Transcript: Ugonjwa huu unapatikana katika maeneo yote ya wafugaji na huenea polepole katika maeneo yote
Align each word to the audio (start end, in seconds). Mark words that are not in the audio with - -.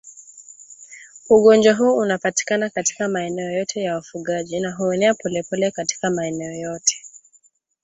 Ugonjwa 1.29 1.73
huu 1.73 1.97
unapatikana 1.97 2.69
katika 2.69 3.07
maeneo 3.07 3.51
yote 3.51 3.81
ya 3.81 3.95
wafugaji 3.95 4.59
na 4.59 4.75
huenea 4.75 5.13
polepole 5.13 5.71
katika 5.71 6.09
maeneo 6.09 6.51
yote 6.71 7.03